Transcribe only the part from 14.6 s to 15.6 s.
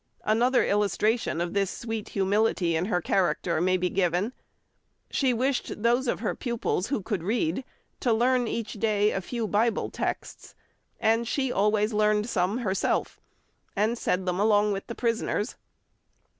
with the prisoners.